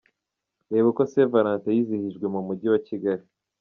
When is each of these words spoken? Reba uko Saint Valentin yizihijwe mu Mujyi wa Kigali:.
Reba 0.71 0.87
uko 0.91 1.01
Saint 1.11 1.31
Valentin 1.33 1.75
yizihijwe 1.75 2.25
mu 2.33 2.39
Mujyi 2.47 2.67
wa 2.73 2.79
Kigali:. 2.87 3.25